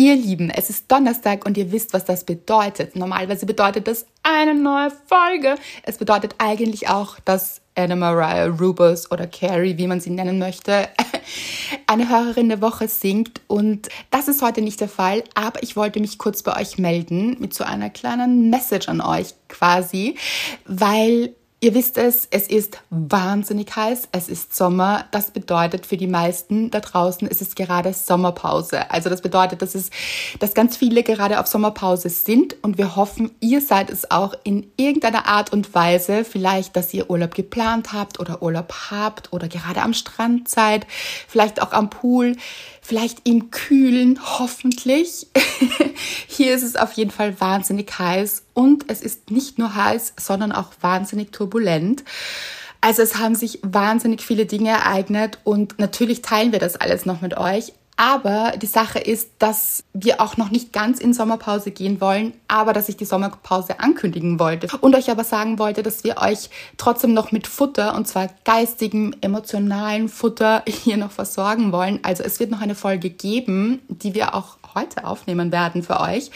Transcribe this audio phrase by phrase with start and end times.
[0.00, 2.96] Ihr Lieben, es ist Donnerstag und ihr wisst, was das bedeutet.
[2.96, 5.56] Normalerweise bedeutet das eine neue Folge.
[5.82, 10.88] Es bedeutet eigentlich auch, dass Anna Mariah Rubus oder Carrie, wie man sie nennen möchte,
[11.86, 13.42] eine Hörerin der Woche singt.
[13.46, 17.36] Und das ist heute nicht der Fall, aber ich wollte mich kurz bei euch melden
[17.38, 20.16] mit so einer kleinen Message an euch quasi,
[20.64, 25.04] weil Ihr wisst es, es ist wahnsinnig heiß, es ist Sommer.
[25.10, 28.90] Das bedeutet für die meisten da draußen ist es gerade Sommerpause.
[28.90, 29.90] Also das bedeutet, dass es,
[30.38, 34.72] dass ganz viele gerade auf Sommerpause sind und wir hoffen, ihr seid es auch in
[34.78, 36.24] irgendeiner Art und Weise.
[36.24, 40.86] Vielleicht, dass ihr Urlaub geplant habt oder Urlaub habt oder gerade am Strand seid,
[41.28, 42.36] vielleicht auch am Pool
[42.90, 45.28] vielleicht im Kühlen, hoffentlich.
[46.26, 50.52] Hier ist es auf jeden Fall wahnsinnig heiß und es ist nicht nur heiß, sondern
[50.52, 52.04] auch wahnsinnig turbulent.
[52.80, 57.20] Also es haben sich wahnsinnig viele Dinge ereignet und natürlich teilen wir das alles noch
[57.20, 57.72] mit euch.
[58.00, 62.72] Aber die Sache ist, dass wir auch noch nicht ganz in Sommerpause gehen wollen, aber
[62.72, 66.48] dass ich die Sommerpause ankündigen wollte und euch aber sagen wollte, dass wir euch
[66.78, 72.00] trotzdem noch mit Futter und zwar geistigem, emotionalen Futter hier noch versorgen wollen.
[72.02, 76.30] Also es wird noch eine Folge geben, die wir auch heute aufnehmen werden für euch.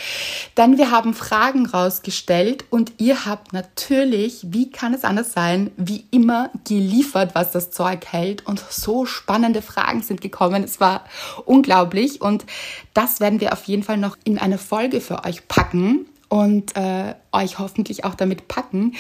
[0.57, 6.07] Denn wir haben Fragen rausgestellt und ihr habt natürlich, wie kann es anders sein, wie
[6.11, 8.47] immer geliefert, was das Zeug hält.
[8.47, 10.65] Und so spannende Fragen sind gekommen.
[10.65, 11.05] Es war
[11.45, 12.45] unglaublich und
[12.93, 17.15] das werden wir auf jeden Fall noch in eine Folge für euch packen und äh,
[17.31, 18.95] euch hoffentlich auch damit packen.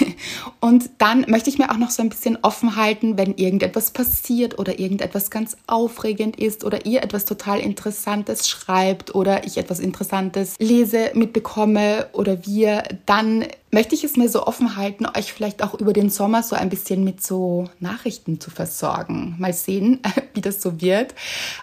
[0.60, 4.58] Und dann möchte ich mir auch noch so ein bisschen offen halten, wenn irgendetwas passiert
[4.58, 10.56] oder irgendetwas ganz aufregend ist oder ihr etwas total Interessantes schreibt oder ich etwas Interessantes
[10.58, 15.74] lese, mitbekomme oder wir, dann möchte ich es mir so offen halten, euch vielleicht auch
[15.74, 19.36] über den Sommer so ein bisschen mit so Nachrichten zu versorgen.
[19.38, 20.00] Mal sehen,
[20.34, 21.14] wie das so wird.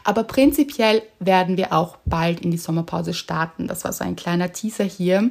[0.04, 3.68] Aber prinzipiell werden wir auch bald in die Sommerpause starten.
[3.68, 5.30] Das war so ein kleiner Teaser hier.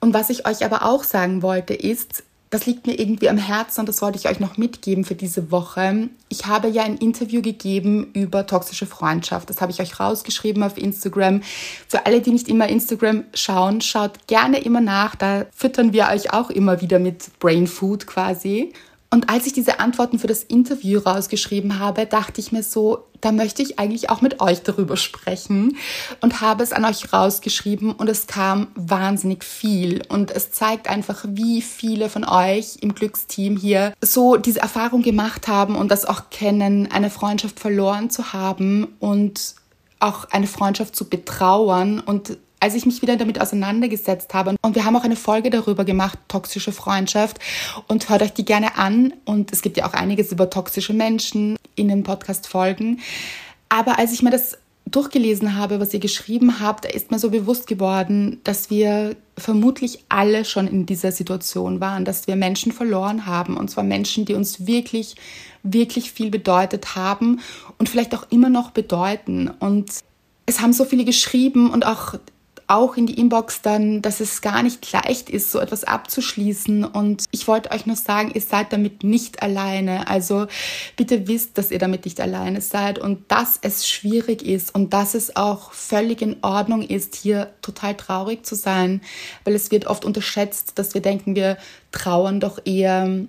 [0.00, 2.22] Und was ich euch aber auch sagen wollte, ist,
[2.56, 5.50] das liegt mir irgendwie am Herzen und das wollte ich euch noch mitgeben für diese
[5.50, 6.08] Woche.
[6.30, 9.50] Ich habe ja ein Interview gegeben über toxische Freundschaft.
[9.50, 11.42] Das habe ich euch rausgeschrieben auf Instagram.
[11.86, 15.16] Für alle, die nicht immer Instagram schauen, schaut gerne immer nach.
[15.16, 18.72] Da füttern wir euch auch immer wieder mit Brain Food quasi.
[19.16, 23.32] Und als ich diese Antworten für das Interview rausgeschrieben habe, dachte ich mir so, da
[23.32, 25.78] möchte ich eigentlich auch mit euch darüber sprechen
[26.20, 30.02] und habe es an euch rausgeschrieben und es kam wahnsinnig viel.
[30.10, 35.48] Und es zeigt einfach, wie viele von euch im Glücksteam hier so diese Erfahrung gemacht
[35.48, 39.54] haben und das auch kennen, eine Freundschaft verloren zu haben und
[39.98, 44.56] auch eine Freundschaft zu betrauern und als ich mich wieder damit auseinandergesetzt habe.
[44.62, 47.38] Und wir haben auch eine Folge darüber gemacht, toxische Freundschaft.
[47.86, 49.12] Und hört euch die gerne an.
[49.24, 53.00] Und es gibt ja auch einiges über toxische Menschen in den Podcast-Folgen.
[53.68, 57.66] Aber als ich mir das durchgelesen habe, was ihr geschrieben habt, ist mir so bewusst
[57.66, 63.56] geworden, dass wir vermutlich alle schon in dieser Situation waren, dass wir Menschen verloren haben.
[63.56, 65.16] Und zwar Menschen, die uns wirklich,
[65.64, 67.40] wirklich viel bedeutet haben
[67.78, 69.48] und vielleicht auch immer noch bedeuten.
[69.48, 69.90] Und
[70.46, 72.14] es haben so viele geschrieben und auch
[72.68, 76.84] auch in die Inbox dann, dass es gar nicht leicht ist, so etwas abzuschließen.
[76.84, 80.08] Und ich wollte euch nur sagen, ihr seid damit nicht alleine.
[80.08, 80.46] Also
[80.96, 85.14] bitte wisst, dass ihr damit nicht alleine seid und dass es schwierig ist und dass
[85.14, 89.00] es auch völlig in Ordnung ist, hier total traurig zu sein,
[89.44, 91.58] weil es wird oft unterschätzt, dass wir denken, wir
[91.92, 93.26] trauern doch eher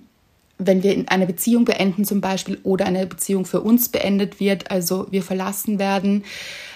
[0.58, 5.06] wenn wir eine Beziehung beenden zum Beispiel oder eine Beziehung für uns beendet wird, also
[5.10, 6.24] wir verlassen werden,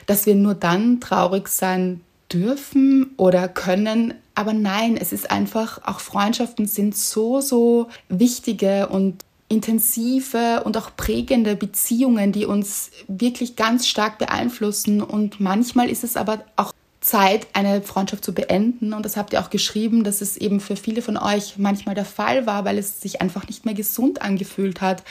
[0.06, 2.00] dass wir nur dann traurig sein
[2.32, 4.14] dürfen oder können.
[4.34, 10.96] Aber nein, es ist einfach, auch Freundschaften sind so, so wichtige und intensive und auch
[10.96, 15.02] prägende Beziehungen, die uns wirklich ganz stark beeinflussen.
[15.02, 16.72] Und manchmal ist es aber auch
[17.02, 18.94] Zeit, eine Freundschaft zu beenden.
[18.94, 22.04] Und das habt ihr auch geschrieben, dass es eben für viele von euch manchmal der
[22.04, 25.02] Fall war, weil es sich einfach nicht mehr gesund angefühlt hat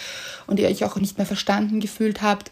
[0.47, 2.49] und ihr euch auch nicht mehr verstanden gefühlt habt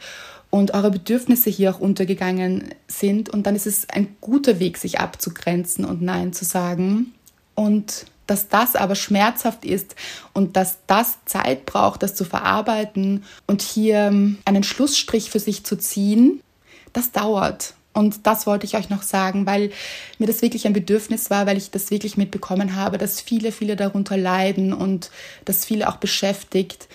[0.49, 3.29] und eure Bedürfnisse hier auch untergegangen sind.
[3.29, 7.13] Und dann ist es ein guter Weg, sich abzugrenzen und Nein zu sagen.
[7.55, 9.95] Und dass das aber schmerzhaft ist
[10.33, 14.05] und dass das Zeit braucht, das zu verarbeiten und hier
[14.45, 16.41] einen Schlussstrich für sich zu ziehen,
[16.93, 17.73] das dauert.
[17.91, 19.71] Und das wollte ich euch noch sagen, weil
[20.19, 23.75] mir das wirklich ein Bedürfnis war, weil ich das wirklich mitbekommen habe, dass viele, viele
[23.75, 25.09] darunter leiden und
[25.45, 26.87] dass viele auch beschäftigt.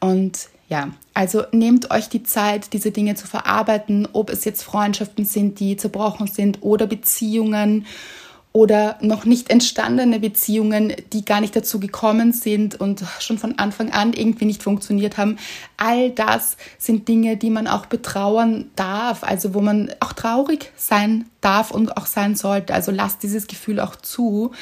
[0.00, 5.26] Und ja, also nehmt euch die Zeit, diese Dinge zu verarbeiten, ob es jetzt Freundschaften
[5.26, 7.84] sind, die zerbrochen sind oder Beziehungen
[8.52, 13.92] oder noch nicht entstandene Beziehungen, die gar nicht dazu gekommen sind und schon von Anfang
[13.92, 15.36] an irgendwie nicht funktioniert haben.
[15.76, 21.26] All das sind Dinge, die man auch betrauern darf, also wo man auch traurig sein
[21.42, 22.72] darf und auch sein sollte.
[22.72, 24.52] Also lasst dieses Gefühl auch zu,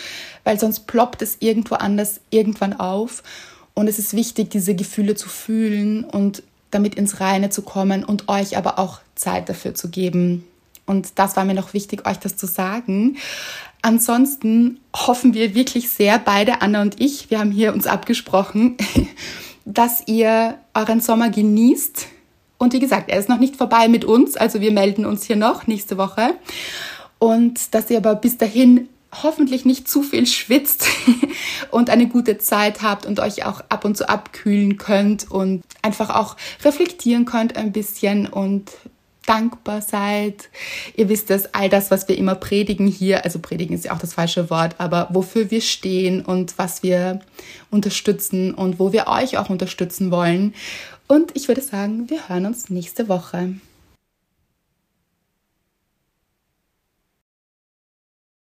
[0.43, 3.23] weil sonst ploppt es irgendwo anders irgendwann auf.
[3.75, 8.29] Und es ist wichtig, diese Gefühle zu fühlen und damit ins Reine zu kommen und
[8.29, 10.45] euch aber auch Zeit dafür zu geben.
[10.87, 13.17] Und das war mir noch wichtig, euch das zu sagen.
[13.83, 18.77] Ansonsten hoffen wir wirklich sehr, beide, Anna und ich, wir haben hier uns abgesprochen,
[19.65, 22.07] dass ihr euren Sommer genießt.
[22.59, 25.37] Und wie gesagt, er ist noch nicht vorbei mit uns, also wir melden uns hier
[25.37, 26.35] noch nächste Woche.
[27.19, 28.89] Und dass ihr aber bis dahin
[29.23, 30.87] hoffentlich nicht zu viel schwitzt
[31.71, 36.11] und eine gute Zeit habt und euch auch ab und zu abkühlen könnt und einfach
[36.11, 38.71] auch reflektieren könnt ein bisschen und
[39.27, 40.49] dankbar seid.
[40.97, 43.99] Ihr wisst es, all das, was wir immer predigen hier, also predigen ist ja auch
[43.99, 47.21] das falsche Wort, aber wofür wir stehen und was wir
[47.71, 50.55] unterstützen und wo wir euch auch unterstützen wollen.
[51.07, 53.55] Und ich würde sagen, wir hören uns nächste Woche.